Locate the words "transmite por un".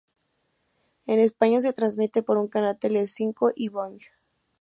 1.73-2.47